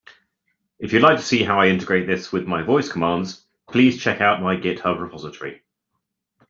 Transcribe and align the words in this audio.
If 0.79 0.93
you'd 0.93 1.03
like 1.03 1.17
to 1.17 1.23
see 1.23 1.43
how 1.43 1.59
I 1.59 1.67
integrate 1.67 2.07
this 2.07 2.31
with 2.31 2.47
my 2.47 2.63
voice 2.63 2.91
commands, 2.91 3.45
please 3.69 4.01
check 4.01 4.19
out 4.19 4.41
my 4.41 4.55
GitHub 4.57 4.99
repository. 4.99 5.61